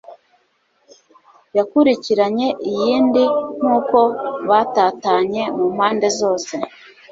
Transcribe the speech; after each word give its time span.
yakurikiranye 1.57 2.47
iyindi 2.69 3.23
nkuko 3.59 3.99
batatanye 4.49 5.43
mu 5.55 5.65
mpande 5.75 6.07
zose 6.19 6.53